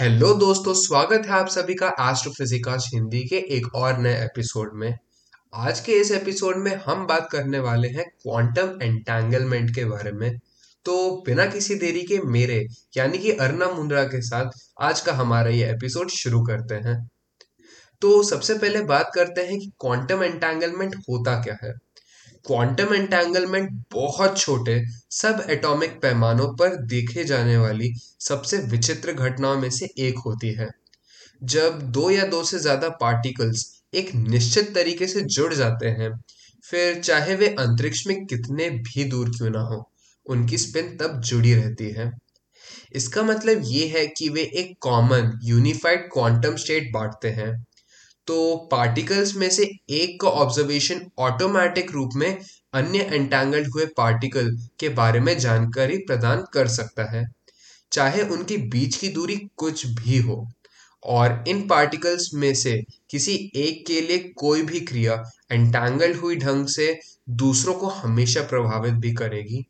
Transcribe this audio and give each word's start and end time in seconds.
Hello 0.00 0.34
दोस्तों, 0.34 0.74
स्वागत 0.74 1.22
है 1.26 1.32
आप 1.32 1.48
सभी 1.48 1.74
का 1.74 1.88
एस्ट्रोफिजिक्स 2.00 2.90
हिंदी 2.94 3.20
के 3.20 3.36
एक 3.36 3.74
और 3.74 3.98
नए 3.98 4.24
एपिसोड 4.24 4.70
में। 4.74 4.98
आज 5.54 5.80
के 5.80 5.92
इस 5.92 6.12
एपिसोड 6.12 6.56
में 6.56 6.76
हम 6.76 7.06
बात 7.06 7.28
करने 7.32 7.58
वाले 7.58 7.88
हैं 7.88 8.04
क्वांटम 8.22 8.78
एंटेंगलमेंट 8.82 9.74
के 9.74 9.84
बारे 9.84 10.12
में। 10.12 10.38
तो 10.84 11.22
बिना 11.26 11.46
किसी 11.46 11.74
देरी 11.74 12.02
के 12.02 12.18
मेरे, 12.18 12.66
यानी 12.96 13.18
कि 13.18 13.32
अर्ना 13.32 13.66
मुंद्रा 13.66 14.04
के 14.04 14.22
साथ 14.22 14.50
आज 14.80 15.00
का 15.00 15.12
हमारा 15.12 15.50
ये 15.50 15.70
एपिसोड 15.70 16.08
शुरू 16.08 16.42
करते 16.42 16.74
हैं। 16.74 17.10
तो 18.00 18.22
सबसे 18.22 18.54
पहले 18.54 18.80
बात 18.80 19.10
करते 19.14 19.40
हैं 19.40 19.60
कि 19.60 19.72
क्वांटम 19.80 20.22
एंटेंगलमेंट 20.22 20.96
होता 20.96 21.42
क्या 21.42 21.58
है। 21.62 21.74
क्वांटम 22.48 22.94
एंटेंगलमेंट 22.94 23.70
बहुत 23.92 24.38
छोटे, 24.38 24.80
सब 25.10 25.46
एटॉमिक 25.50 26.00
पैमानों 26.02 26.46
पर 26.56 26.76
देखे 26.86 27.24
जाने 27.24 27.56
वाली 27.56 27.92
सबसे 28.20 28.58
विचित्र 28.58 29.12
घटनाओं 29.12 29.58
में 29.58 29.70
से 29.70 29.88
एक 29.98 30.18
होती 30.18 30.52
है। 30.54 30.68
जब 31.42 31.80
दो 31.92 32.10
या 32.10 32.24
दो 32.24 32.42
से 32.44 32.58
ज़्यादा 32.58 32.88
पार्टिकल्स 32.88 33.66
एक 33.94 34.14
निश्चित 34.14 34.74
तरीके 34.74 35.06
से 35.06 35.20
जुड़ 35.20 35.52
जाते 35.54 35.88
हैं, 35.88 36.10
फिर 36.64 37.00
चाहे 37.00 37.34
वे 37.34 37.48
अंतरिक्ष 37.48 38.06
में 38.06 38.24
कितने 38.26 38.70
भी 38.70 39.04
दूर 39.04 39.30
क्यों 39.30 39.50
ना 39.50 39.60
हो, 39.60 39.90
उनकी 40.26 40.58
स्पिन 40.58 40.96
तब 40.96 41.20
जुड़ी 41.20 41.54
रहती 41.54 41.90
है। 41.90 42.10
इसका 42.92 43.22
मतलब 43.22 43.62
ये 43.64 43.86
है 43.88 44.06
कि 44.06 44.28
वे 44.28 44.42
एक 44.42 44.76
कॉमन 44.80 45.38
यूनिफाइड 45.42 46.08
क्वांटम 46.12 46.56
स्टेट 46.56 46.92
बांटते 46.92 47.30
हैं। 47.30 47.52
तो 48.28 48.56
पार्टिकल्स 48.70 49.34
में 49.36 49.48
से 49.50 49.62
एक 49.90 50.20
का 50.20 50.28
ऑब्जर्वेशन 50.28 51.00
ऑटोमेटिक 51.18 51.90
रूप 51.92 52.10
में 52.16 52.38
अन्य 52.74 52.98
एंटेंगल्ड 53.12 53.68
हुए 53.74 53.86
पार्टिकल 53.96 54.50
के 54.80 54.88
बारे 54.88 55.20
में 55.20 55.38
जानकारी 55.38 55.96
प्रदान 55.98 56.44
कर 56.52 56.68
सकता 56.68 57.10
है, 57.10 57.24
चाहे 57.92 58.22
उनके 58.22 58.56
बीच 58.68 58.96
की 58.96 59.08
दूरी 59.08 59.36
कुछ 59.56 59.86
भी 59.86 60.18
हो। 60.18 60.46
और 61.02 61.44
इन 61.48 61.66
पार्टिकल्स 61.68 62.30
में 62.34 62.54
से 62.54 62.72
किसी 63.10 63.34
एक 63.56 63.86
के 63.86 64.00
लिए 64.00 64.18
कोई 64.36 64.62
भी 64.62 64.80
क्रिया 64.80 65.14
एंटेंगल्ड 65.52 66.16
हुई 66.16 66.36
ढंग 66.36 66.66
से 66.66 66.98
दूसरों 67.36 67.74
को 67.74 67.86
हमेशा 67.86 68.42
प्रभावित 68.42 68.94
भी 68.94 69.12
करेगी। 69.14 69.64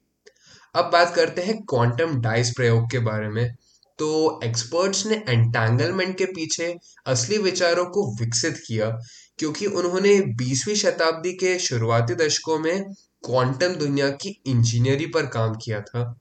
अब 0.74 0.90
बात 0.92 1.14
करते 1.14 1.42
हैं 1.42 1.56
क्वांटम 1.64 2.20
डाइस 2.20 2.50
प्रयोग 2.50 2.90
के 2.90 2.98
बारे 2.98 3.28
में। 3.28 3.54
तो 3.98 4.40
एक्सपर्ट्स 4.44 5.06
ने 5.06 5.16
एंटेंगलमेंट 5.28 6.16
के 6.18 6.24
पीछे 6.24 6.74
असली 7.06 7.38
विचारों 7.38 7.84
को 7.84 8.04
विकसित 8.20 8.62
किया, 8.66 8.90
क्योंकि 9.38 9.66
उन्होंने 9.66 10.20
20वीं 10.36 10.74
शताब्दी 10.74 11.32
के 11.32 11.58
शुरुआती 11.58 12.14
दशकों 12.14 12.58
में 12.58 12.84
क्वांटम 13.24 13.74
दुनिया 13.74 14.08
की 14.10 14.40
इंजीनियरी 14.46 15.06
पर 15.06 15.26
काम 15.26 15.54
किया 15.54 15.80
था। 15.80 16.20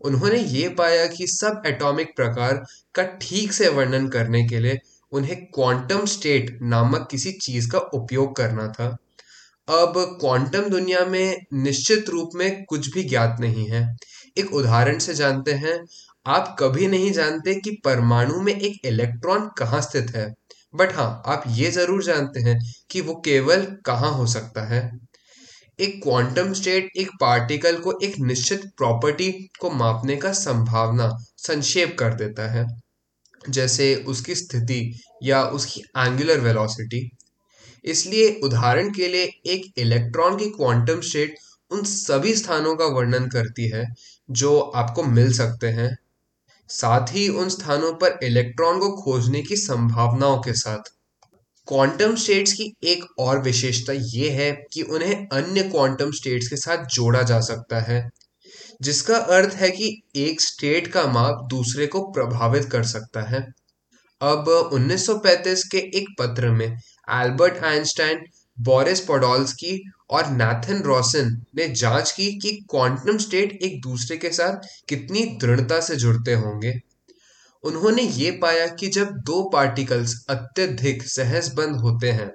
उन्होंने 0.00 0.38
ये 0.38 0.68
पाया 0.68 1.06
कि 1.06 1.26
सब 1.26 1.62
एटॉमिक 1.66 2.16
प्रकार 2.16 2.64
का 2.94 3.02
ठीक 3.22 3.52
से 3.52 3.68
वर्णन 3.68 4.08
करने 4.08 4.44
के 4.48 4.60
लिए 4.60 4.78
उन्हें 5.12 5.36
क्वांटम 5.46 6.04
स्टेट 6.04 6.58
नामक 6.62 7.08
किसी 7.10 7.32
चीज़ 7.32 7.70
का 7.70 7.78
उपयोग 7.78 8.36
करना 8.36 8.68
था। 8.68 8.96
अब 9.68 9.94
क्वांटम 10.20 10.68
दुनिया 10.68 11.04
में 11.04 11.36
निश्चित 11.54 12.08
रूप 12.08 12.30
में 12.34 12.64
कुछ 12.64 12.92
भी 12.94 13.02
ज्ञात 13.02 13.36
नहीं 13.40 13.66
है। 13.66 13.82
एक 14.38 14.52
उदाहरण 14.54 14.98
से 14.98 15.14
जानते 15.14 15.52
हैं 15.52 15.78
आप 16.26 16.54
कभी 16.58 16.86
नहीं 16.86 17.10
जानते 17.12 17.54
कि 17.56 17.70
परमाणु 17.84 18.40
में 18.42 18.52
एक 18.54 18.86
इलेक्ट्रॉन 18.86 19.48
कहाँ 19.58 19.80
स्थित 19.82 20.10
है। 20.16 20.26
बट 20.74 20.92
हाँ 20.92 21.22
आप 21.26 21.44
ये 21.48 21.70
ज़रूर 21.70 22.02
जानते 22.04 22.40
हैं 22.40 22.58
कि 22.90 23.00
वो 23.00 23.14
केवल 23.24 23.64
कहाँ 23.86 24.10
हो 24.12 24.26
सकता 24.28 24.66
है। 24.68 24.80
एक 25.78 26.00
क्वांटम 26.02 26.52
स्टेट 26.52 26.90
एक 26.96 27.10
पार्टिकल 27.20 27.76
को 27.78 27.98
एक 28.02 28.18
निश्चित 28.20 28.64
प्रॉपर्टी 28.76 29.30
को 29.60 29.70
मापने 29.72 30.16
का 30.16 30.32
संभावना 30.34 31.08
संक्षेप 31.38 31.96
कर 31.98 32.14
देता 32.14 32.50
है, 32.50 32.66
जैसे 33.42 33.94
उसकी 34.08 34.34
स्थिति 34.34 34.80
या 35.22 35.42
उसकी 35.50 35.80
एंगुलर 35.98 36.40
वेलोसिटी 36.40 37.08
इसलिए 37.84 38.28
उदाहरण 38.44 38.90
के 38.92 39.08
लिए 39.08 39.24
एक 39.48 39.72
इलेक्ट्रॉन 39.78 40.36
की 40.36 40.50
क्वांटम 40.52 41.00
स्टेट 41.02 41.36
उन 41.70 41.82
सभी 41.86 42.34
स्थानों 42.36 42.74
का 42.76 42.86
वर्णन 42.92 43.28
करती 43.30 43.68
है 43.70 43.84
जो 44.28 44.58
आपको 44.60 45.02
मिल 45.04 45.32
सकते 45.34 45.68
हैं। 45.70 45.96
साथ 46.68 47.06
ही 47.10 47.28
उन 47.28 47.48
स्थानों 47.48 47.92
पर 47.92 48.18
इलेक्ट्रॉन 48.22 48.78
को 48.78 48.90
खोजने 49.02 49.42
की 49.42 49.56
संभावनाओं 49.56 50.38
के 50.38 50.52
साथ। 50.52 50.92
क्वांटम 51.68 52.16
स्टेट्स 52.16 52.52
की 52.52 52.72
एक 52.84 53.04
और 53.18 53.42
विशेषता 53.42 53.92
यह 53.92 54.32
है 54.32 54.52
कि 54.72 54.82
उन्हें 54.82 55.26
अन्य 55.32 55.62
क्वांटम 55.62 56.10
स्टेट्स 56.10 56.48
के 56.48 56.56
साथ 56.56 56.84
जोड़ा 56.86 57.22
जा 57.22 57.40
सकता 57.40 57.80
है, 57.80 58.08
जिसका 58.82 59.16
अर्थ 59.16 59.54
है 59.54 59.70
कि 59.70 60.02
एक 60.16 60.40
स्टेट 60.40 60.86
का 60.86 61.06
माप 61.06 61.46
दूसरे 61.50 61.86
को 61.86 62.00
प्रभावित 62.12 62.64
कर 62.64 62.82
सकता 62.82 63.20
है। 63.20 63.46
अब 64.20 64.70
1935 64.72 65.64
के 65.68 65.78
एक 65.78 66.08
पत्र 66.18 66.50
में 66.50 66.66
एल्बर्ट 67.10 67.64
आइंस्टाइन 67.64 68.24
बोरिस 68.58 69.00
पोडोल्स्की 69.00 69.80
और 70.10 70.30
नाथन 70.30 70.82
रॉसन 70.82 71.30
ने 71.56 71.68
जाँच 71.74 72.10
की 72.12 72.26
कि 72.38 72.52
क्वांटम 72.70 73.18
स्टेट 73.18 73.58
एक 73.62 73.80
दूसरे 73.82 74.16
के 74.16 74.30
साथ 74.30 74.68
कितनी 74.88 75.24
दृढ़ता 75.40 75.80
से 75.80 75.96
जुड़ते 75.96 76.34
होंगे। 76.34 76.72
उन्होंने 77.64 78.02
ये 78.02 78.30
पाया 78.42 78.66
कि 78.74 78.88
जब 78.88 79.10
दो 79.26 79.42
पार्टिकल्स 79.50 80.14
अत्यधिक 80.30 81.02
सहसबंद 81.02 81.80
होते 81.80 82.10
हैं 82.12 82.30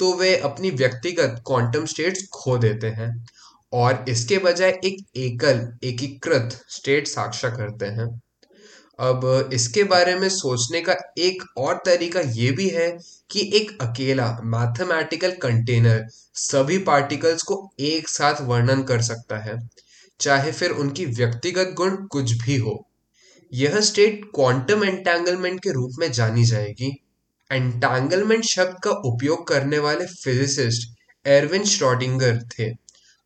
तो 0.00 0.12
वे 0.14 0.36
अपनी 0.36 0.70
व्यक्तिगत 0.70 1.42
क्वांटम 1.46 1.84
स्टेट्स 1.86 2.26
खो 2.32 2.56
देते 2.58 2.86
हैं 2.90 3.10
और 3.72 4.04
इसके 4.08 4.38
बजाय 4.38 4.70
एक 4.70 5.04
एकल, 5.16 5.66
एकीकृत 5.84 6.60
स्टेट 6.68 7.06
साक्षा 7.06 7.48
करते 7.50 7.86
हैं। 7.86 8.08
अब 8.98 9.50
इसके 9.52 9.82
बारे 9.84 10.14
में 10.14 10.28
सोचने 10.28 10.80
का 10.80 10.94
एक 11.18 11.42
और 11.58 11.82
तरीका 11.86 12.20
ये 12.32 12.50
भी 12.50 12.68
है 12.68 12.88
कि 13.30 13.40
एक 13.54 13.70
अकेला 13.82 14.26
मैथमेटिकल 14.44 15.30
कंटेनर 15.42 16.04
सभी 16.34 16.78
पार्टिकल्स 16.78 17.42
को 17.42 17.58
एक 17.80 18.08
साथ 18.08 18.40
वर्णन 18.40 18.82
कर 18.82 19.02
सकता 19.02 19.38
है, 19.38 19.56
चाहे 20.20 20.52
फिर 20.52 20.70
उनकी 20.72 21.04
व्यक्तिगत 21.06 21.74
गुण 21.76 21.96
कुछ 22.06 22.32
भी 22.42 22.56
हो। 22.56 22.82
यह 23.52 23.80
स्टेट 23.80 24.24
क्वांटम 24.34 24.84
एंटेंगलमेंट 24.84 25.60
के 25.62 25.72
रूप 25.72 25.98
में 25.98 26.10
जानी 26.12 26.44
जाएगी। 26.44 26.90
एंटेंगलमेंट 27.50 28.44
शब्द 28.44 28.76
का 28.84 28.90
उपयोग 29.06 29.46
करने 29.48 29.78
वाले 29.78 30.06
फिजिसिस्ट 30.06 30.88
एरविन 31.24 31.64
श्रॉडिंगर 31.64 32.42
थे, 32.50 32.70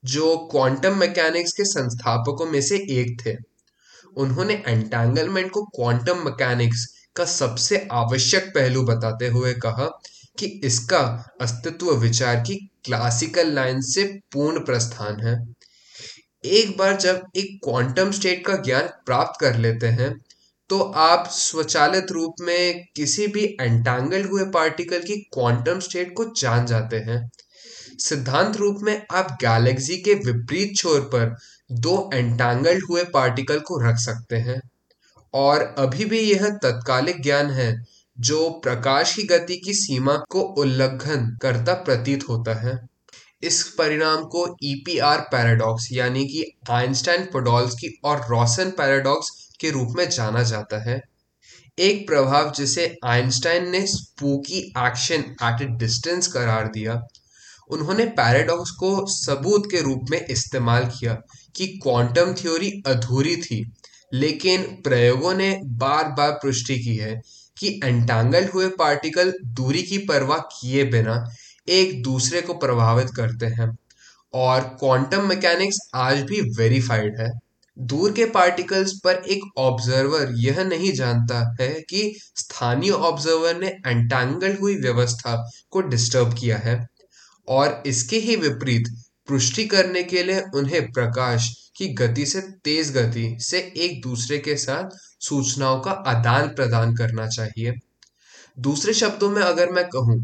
जो 0.04 0.36
क्वांटम 0.50 0.98
मैकेनिक्स 0.98 1.53
के 1.53 1.64
संस्थापकों 1.64 2.47
में 2.47 2.60
से 2.60 2.76
एक 2.92 3.16
थे। 3.26 3.36
उन्होंने 4.16 4.54
एंटेंगलमेंट 4.69 5.50
को 5.50 5.62
क्वांटम 5.66 6.25
मैकेनिक्स 6.25 6.87
का 7.16 7.25
सबसे 7.25 7.87
आवश्यक 7.93 8.50
पहलू 8.54 8.82
बताते 8.82 9.28
हुए 9.28 9.53
कहा 9.54 9.87
कि 10.38 10.47
इसका 10.65 11.00
अस्तित्व 11.41 11.91
विचार 11.97 12.37
की 12.37 12.54
क्लासिकल 12.84 13.53
लाइन 13.53 13.81
से 13.82 14.04
पूर्ण 14.32 14.65
प्रस्थान 14.65 15.21
है। 15.21 15.37
एक 16.44 16.76
बार 16.78 16.97
जब 16.97 17.22
एक 17.37 17.59
क्वांटम 17.65 18.10
स्टेट 18.10 18.44
का 18.47 18.56
ज्ञान 18.56 18.88
प्राप्त 19.06 19.41
कर 19.41 19.56
लेते 19.56 19.87
हैं 19.87 20.12
तो 20.71 20.78
आप 20.81 21.28
स्वचालित 21.31 22.10
रूप 22.12 22.34
में 22.41 22.84
किसी 22.97 23.27
भी 23.27 23.44
एंटेंगल्ड 23.60 24.27
हुए 24.27 24.44
पार्टिकल 24.44 24.98
की 24.98 25.16
क्वांटम 25.34 25.81
स्टेट 25.81 26.12
को 26.16 26.25
जान 26.37 26.66
जाते 26.66 26.97
हैं। 26.97 27.31
सिद्धांत 27.98 28.56
रूप 28.56 28.78
में 28.82 29.06
आप 29.12 29.37
गैलेक्सी 29.41 29.97
के 29.97 30.15
विपरीत 30.15 30.77
छोर 30.77 31.00
पर 31.00 31.34
दो 31.72 32.10
एंटेंगल्ड 32.14 32.84
हुए 32.91 33.04
पार्टिकल 33.04 33.58
को 33.58 33.88
रख 33.88 33.97
सकते 33.97 34.36
हैं। 34.36 34.60
और 35.34 35.75
अभी 35.78 36.04
भी 36.04 36.20
यह 36.20 36.48
तत्कालिक 36.48 37.22
ज्ञान 37.22 37.50
है, 37.50 37.84
जो 38.20 38.50
प्रकाश 38.50 39.16
की 39.16 39.22
गति 39.22 39.56
की 39.56 39.75
सीमा 39.75 40.16
को 40.30 40.41
उल्लंघन 40.41 41.38
करता 41.42 41.75
प्रतीत 41.75 42.28
होता 42.28 42.54
है। 42.54 42.88
इस 43.42 43.62
परिणाम 43.78 44.25
को 44.25 44.56
ईपीआर 44.62 45.20
पैराडॉक्स 45.20 45.88
यानी 45.92 46.25
कि 46.25 46.59
आइंस्टाइन 46.70 47.25
पोडोल्स्की 47.25 48.00
और 48.04 48.26
रॉसन 48.30 48.70
पैराडॉक्स 48.70 49.48
के 49.60 49.70
रूप 49.70 49.88
में 49.97 50.10
जाना 50.10 50.42
जाता 50.42 50.91
है। 50.91 51.00
एक 51.78 52.09
प्रभाव 52.09 52.53
जिसे 52.53 52.98
आइंस्टाइन 53.04 53.71
ने 53.71 53.86
spooky 53.86 54.59
action 54.59 55.36
at 55.42 55.62
a 55.62 55.65
distance 55.65 56.27
करार 56.27 56.68
दिया 56.68 57.03
उन्होंने 57.72 58.05
पैराडॉक्स 58.05 58.71
को 58.71 59.07
सबूत 59.07 59.67
के 59.71 59.81
रूप 59.83 60.07
में 60.11 60.25
इस्तेमाल 60.27 60.84
किया 60.84 61.15
कि 61.57 61.67
क्वांटम 61.83 62.34
थ्योरी 62.34 62.71
अधूरी 62.87 63.37
थी, 63.37 63.72
लेकिन 64.15 64.63
प्रयोगों 64.84 65.34
ने 65.34 65.61
बार 65.65 66.05
बार 66.09 66.31
पुष्टि 66.33 66.78
की 66.78 66.97
है 66.97 67.21
कि 67.59 67.81
एंटांगल 67.84 68.49
हुए 68.55 68.69
पार्टिकल 68.69 69.33
दूरी 69.45 69.83
की 69.83 69.99
परवाह 69.99 70.39
किए 70.39 70.84
बिना 70.84 71.25
एक 71.69 72.03
दूसरे 72.03 72.41
को 72.41 72.55
प्रभावित 72.55 73.11
करते 73.17 73.47
हैं। 73.47 73.77
और 74.34 74.61
क्वांटम 74.61 75.28
मैकेनिक्स 75.28 75.78
आज 75.95 76.22
भी 76.22 76.41
वेरीफाइड 76.41 77.21
है। 77.21 77.31
दूर 77.78 78.13
के 78.13 78.25
पार्टिकल्स 78.25 78.93
पर 79.05 79.22
एक 79.31 79.41
ऑब्जर्वर 79.59 80.33
यह 80.37 80.63
नहीं 80.65 80.93
जानता 80.93 81.57
है 81.61 81.69
कि 81.69 82.17
स्थानीय 82.37 82.91
ऑब्जर्वर 82.91 83.57
ने 83.57 83.67
एंटांगल 83.87 84.57
हुई 84.61 84.77
व्यवस्था 84.77 85.51
को 85.71 85.81
डिस्टर्ब 85.81 86.34
किया 86.34 86.57
है। 86.57 86.87
और 87.50 87.82
इसके 87.86 88.16
ही 88.18 88.36
विपरीत 88.36 88.88
पुष्टि 89.28 89.64
करने 89.66 90.02
के 90.04 90.22
लिए 90.22 90.41
उन्हें 90.54 90.91
प्रकाश 90.92 91.48
की 91.76 91.88
गति 91.94 92.26
से 92.26 92.41
तेज 92.64 92.91
गति 92.97 93.36
से 93.41 93.58
एक 93.78 94.00
दूसरे 94.02 94.38
के 94.38 94.56
साथ 94.56 94.97
सूचनाओं 95.20 95.80
का 95.80 95.91
आदान 96.08 96.48
प्रदान 96.48 96.94
करना 96.97 97.26
चाहिए। 97.28 97.72
दूसरे 98.58 98.92
शब्दों 98.94 99.30
में 99.30 99.42
अगर 99.42 99.70
मैं 99.70 99.84
कहूँ 99.88 100.18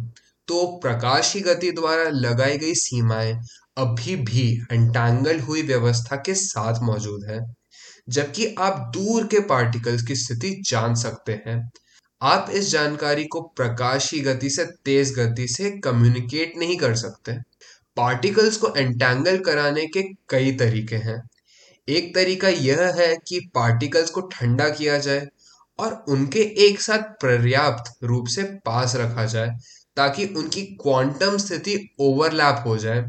तो 0.48 0.66
प्रकाश 0.82 1.32
की 1.32 1.40
गति 1.40 1.70
द्वारा 1.72 2.08
लगाई 2.10 2.58
गई 2.58 2.74
सीमाएँ 2.76 3.32
अभी 3.78 4.16
भी 4.16 4.50
एंटैंगल 4.72 5.40
हुई 5.40 5.62
व्यवस्था 5.62 6.16
के 6.16 6.34
साथ 6.36 6.82
मौजूद 6.82 7.24
है, 7.30 7.40
जबकि 8.08 8.54
आप 8.58 8.78
दूर 8.94 9.26
के 9.26 9.40
पार्टिकल्स 9.48 10.02
की 10.02 10.14
स्थिति 10.16 10.50
जान 10.66 10.94
सकते 10.96 11.32
हैं। 11.46 11.58
आप 12.22 12.50
इस 12.50 12.70
जानकारी 12.70 13.24
को 13.24 13.40
प्रकाश 13.56 14.10
की 14.10 14.20
गति 14.20 14.50
से 14.50 14.64
तेज 14.84 15.12
गति 15.18 15.46
से 15.48 15.70
कम्युनिकेट 15.80 16.52
नहीं 16.58 16.76
कर 16.76 16.94
सकते। 16.94 17.32
पार्टिकल्स 17.96 18.56
को 18.56 18.74
एंटेंगल 18.76 19.38
कराने 19.38 19.86
के 19.86 20.02
कई 20.28 20.52
तरीके 20.52 20.96
हैं। 20.96 21.20
एक 21.88 22.14
तरीका 22.14 22.48
यह 22.48 22.82
है 22.98 23.16
कि 23.28 23.40
पार्टिकल्स 23.54 24.10
को 24.10 24.20
ठंडा 24.20 24.68
किया 24.68 24.98
जाए 24.98 25.26
और 25.78 26.04
उनके 26.08 26.40
एक 26.66 26.80
साथ 26.80 27.12
पर्याप्त 27.22 27.92
रूप 28.04 28.26
से 28.26 28.42
पास 28.66 28.96
रखा 28.96 29.24
जाए 29.26 29.50
ताकि 29.96 30.26
उनकी 30.36 30.62
क्वांटम 30.82 31.36
स्थिति 31.36 31.78
ओवरलैप 32.00 32.64
हो 32.66 32.76
जाए, 32.78 33.04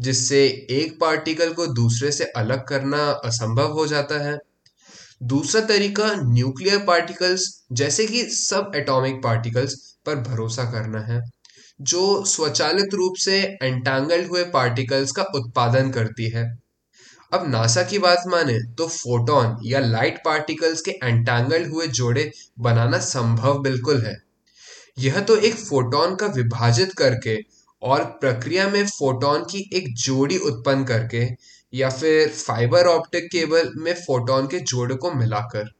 जिससे 0.00 0.46
एक 0.70 0.98
पार्टिकल 1.00 1.52
को 1.52 1.66
दूसरे 1.66 2.12
से 2.12 2.24
अलग 2.36 2.66
करना 2.68 3.04
असंभव 3.24 3.72
हो 3.72 3.86
जाता 3.86 4.18
है। 4.24 4.38
दूसरा 5.24 5.60
तरीका 5.60 6.10
न्यूक्लियर 6.24 6.78
पार्टिकल्स, 6.78 7.44
जैसे 7.72 8.06
कि 8.06 8.22
सब 8.30 8.72
एटॉमिक 8.76 9.22
पार्टिकल्स 9.22 9.74
पर 10.06 10.16
भरोसा 10.22 10.64
करना 10.72 11.00
है, 11.00 11.20
जो 11.80 12.24
स्वचालित 12.24 12.94
रूप 12.94 13.14
से 13.18 13.38
एंटांगल्ड 13.62 14.26
हुए 14.26 14.42
पार्टिकल्स 14.50 15.12
का 15.12 15.22
उत्पादन 15.34 15.90
करती 15.90 16.28
है। 16.30 16.44
अब 17.32 17.48
नासा 17.48 17.82
की 17.82 17.98
बात 17.98 18.24
माने 18.26 18.58
तो 18.74 18.86
फोटोन 18.88 19.56
या 19.64 19.80
लाइट 19.80 20.18
पार्टिकल्स 20.24 20.80
के 20.80 20.90
एंटांगल्ड 21.04 21.70
हुए 21.70 21.86
जोड़े 21.86 22.30
बनाना 22.58 22.98
संभव 22.98 23.62
बिल्कुल 23.62 24.02
है। 24.02 24.14
यह 24.98 25.20
तो 25.20 25.36
एक 25.36 25.54
फोटोन 25.54 26.14
का 26.16 26.26
विभाजित 26.26 26.92
करके 26.92 27.38
और 27.82 28.04
प्रक्रिया 28.20 28.68
में 28.68 28.86
फोटोन 28.88 29.44
की 29.44 29.68
एक 29.74 29.94
जोड़ी 29.96 30.38
उत्पन्न 30.38 30.84
करके 30.84 31.24
या 31.74 31.90
फिर 31.90 32.28
फाइबर 32.28 32.86
ऑप्टिक 32.86 33.24
केबल 33.24 33.70
में 33.76 33.94
फोटोन 33.94 34.46
के 34.46 34.60
जोड़े 34.60 34.94
को 34.94 35.10
मिलाकर। 35.12 35.70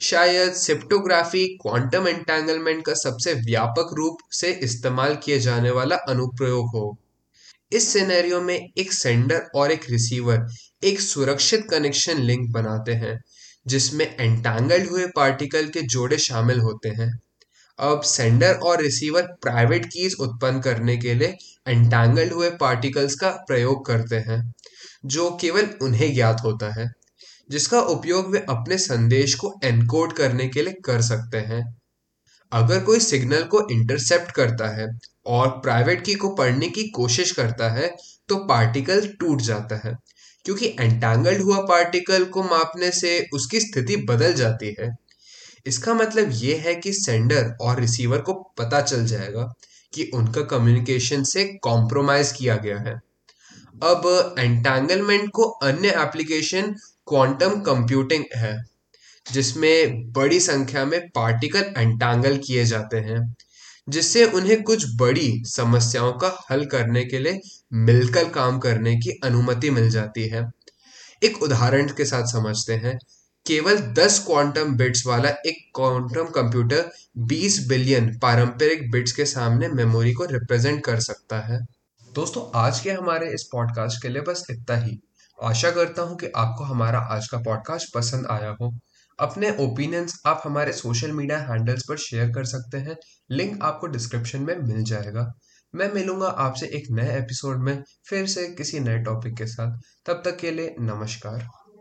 शायद 0.00 0.52
सिप्टोग्राफी 0.52 1.46
क्वांटम 1.62 2.08
एंटेंगलमेंट 2.08 2.84
का 2.84 2.94
सबसे 2.94 3.34
व्यापक 3.34 3.90
रूप 3.94 4.18
से 4.32 4.50
इस्तेमाल 4.62 5.14
किए 5.14 5.38
जाने 5.38 5.70
वाला 5.70 5.96
अनुप्रयोग 5.96 6.68
हो। 6.68 6.98
इस 7.72 7.88
सिनेरियो 7.88 8.40
में 8.40 8.68
एक 8.78 8.92
सेंडर 8.92 9.42
और 9.54 9.72
एक 9.72 9.90
रिसीवर 9.90 10.46
एक 10.84 11.00
सुरक्षित 11.00 11.66
कनेक्शन 11.70 12.22
लिंक 12.22 12.50
बनाते 12.50 12.92
हैं, 12.92 13.20
जिसमें 13.66 14.16
एंटेंगल्ड 14.20 14.88
हुए 14.88 15.06
पार्टिकल 15.06 15.68
के 15.68 15.82
जोड़े 15.82 16.18
शामिल 16.18 16.60
होते 16.60 16.88
हैं। 16.88 17.20
अब 17.78 18.00
सेंडर 18.00 18.54
और 18.54 18.82
रिसीवर 18.82 19.22
प्राइवेट 19.22 19.86
कीज 19.86 20.16
उत्पन्न 20.20 20.60
करने 20.60 20.96
के 20.96 21.14
लिए 21.14 21.36
एंटेंगल्ड 21.68 22.32
हुए 22.32 22.50
पार्टिकल्स 22.50 23.14
का 23.14 23.30
प्रयोग 23.30 23.86
करते 23.86 24.16
हैं। 24.16 24.54
जो 25.04 25.30
केवल 25.40 25.68
उन्हें 25.82 26.12
ज्ञात 26.14 26.40
होता 26.44 26.72
है, 26.74 26.90
जिसका 27.50 27.80
उपयोग 27.80 28.30
वे 28.30 28.38
अपने 28.48 28.78
संदेश 28.78 29.34
को 29.34 29.52
एनकोड 29.64 30.12
करने 30.12 30.48
के 30.48 30.62
लिए 30.62 30.74
कर 30.84 31.00
सकते 31.02 31.38
हैं। 31.44 31.62
अगर 32.52 32.80
कोई 32.84 33.00
सिग्नल 33.00 33.42
को 33.44 33.66
इंटरसेप्ट 33.70 34.30
करता 34.30 34.68
है 34.70 34.86
और 35.26 35.48
प्राइवेट 35.60 36.04
की 36.04 36.14
को 36.14 36.34
पढ़ने 36.36 36.68
की 36.68 36.88
कोशिश 36.90 37.32
करता 37.32 37.70
है 37.70 37.88
तो 38.28 38.36
पार्टिकल 38.46 39.06
टूट 39.20 39.40
जाता 39.40 39.80
है, 39.84 39.94
क्योंकि 40.44 40.74
एंटांगल्ड 40.80 41.42
हुआ 41.42 41.58
पार्टिकल 41.66 42.24
को 42.26 42.42
मापने 42.42 42.90
से 42.90 43.18
उसकी 43.34 43.60
स्थिति 43.60 43.96
बदल 44.08 44.32
जाती 44.34 44.74
है। 44.80 44.90
इसका 45.66 45.94
मतलब 45.94 46.30
ये 46.34 46.54
है 46.56 46.74
कि 46.74 46.92
सेंडर 46.94 47.54
और 47.60 47.80
रिसीवर 47.80 48.20
को 48.20 48.32
पता 48.58 48.80
चल 48.82 49.06
जाएगा 49.06 49.52
कि 49.92 50.10
उनका 50.14 50.42
कम्युनिकेशन 50.48 51.24
से 51.24 51.44
कॉम्प्रोमाइज 51.62 52.32
किया 52.32 52.56
गया 52.56 52.78
है। 52.80 53.00
अब 53.82 54.34
एंटैंगलमेंट 54.38 55.30
को 55.30 55.42
अन्य 55.42 55.88
एप्लीकेशन 55.88 56.62
क्वांटम 57.08 57.60
कंप्यूटिंग 57.60 58.24
है, 58.36 58.64
जिसमें 59.32 60.12
बड़ी 60.12 60.40
संख्या 60.40 60.84
में 60.84 61.08
पार्टिकल 61.08 61.74
एंटैंगल 61.78 62.36
किए 62.36 62.64
जाते 62.64 62.96
हैं, 62.96 63.36
जिससे 63.88 64.24
उन्हें 64.24 64.62
कुछ 64.62 64.86
बड़ी 64.96 65.42
समस्याओं 65.46 66.12
का 66.12 66.46
हल 66.50 66.64
करने 66.64 67.04
के 67.04 67.18
लिए 67.18 67.40
मिलकर 67.72 68.28
काम 68.28 68.58
करने 68.58 68.96
की 68.96 69.10
अनुमति 69.24 69.70
मिल 69.70 69.90
जाती 69.90 70.28
है। 70.28 70.50
एक 71.22 71.42
उदाहरण 71.42 71.88
के 71.88 72.04
साथ 72.04 72.22
समझते 72.22 72.72
हैं। 72.72 72.98
केवल 73.46 73.78
10 73.78 74.18
क्वांटम 74.26 74.76
बिट्स 74.76 75.06
वाला 75.06 75.28
एक 75.28 75.70
क्वांटम 75.74 76.24
कंप्यूटर 76.24 76.90
20 77.18 77.68
बिलियन 77.68 78.18
पारंपरिक 78.18 78.90
बिट्स 78.90 79.12
के 79.12 79.24
सामने 79.24 79.68
मेमोरी 79.68 80.12
को 80.12 80.24
रिप्रेजेंट 80.24 80.84
कर 80.84 81.00
सकता 81.00 81.40
है। 81.40 81.81
दोस्तों, 82.14 82.58
आज 82.60 82.80
के 82.80 82.90
हमारे 82.90 83.34
इस 83.34 83.48
पॉडकास्ट 83.52 84.02
के 84.02 84.08
लिए 84.08 84.22
बस 84.22 84.46
इतना 84.50 84.76
ही। 84.76 85.00
आशा 85.42 85.70
करता 85.70 86.02
हूँ 86.02 86.16
कि 86.16 86.26
आपको 86.36 86.64
हमारा 86.64 86.98
आज 86.98 87.28
का 87.28 87.38
पॉडकास्ट 87.38 87.94
पसंद 87.94 88.26
आया 88.26 88.56
हो। 88.60 88.78
अपने 89.20 89.56
ओपिनियंस 89.60 90.22
आप 90.26 90.42
हमारे 90.44 90.72
सोशल 90.72 91.12
मीडिया 91.12 91.38
हैंडल्स 91.38 91.82
पर 91.88 91.96
शेयर 91.96 92.28
कर 92.28 92.44
सकते 92.44 92.78
हैं। 92.78 92.96
लिंक 93.30 93.62
आपको 93.62 93.86
डिस्क्रिप्शन 93.86 94.42
में 94.42 94.56
मिल 94.56 94.84
जाएगा। 94.84 95.32
मैं 95.74 95.92
मिलूँगा 95.92 96.26
आपसे 96.26 96.66
एक 96.66 96.84
नए 96.90 97.18
एपिसोड 97.18 97.56
में 97.56 97.82
फिर 98.08 98.26
से 98.26 98.48
किसी 98.48 98.80
नए 98.80 98.98
टॉपिक 98.98 99.36
के 99.36 99.46
साथ। 99.46 99.78
तब 100.06 100.22
तक 100.24 100.36
के 100.36 100.50
लिए 100.50 100.74
नमस्कार। 100.80 101.61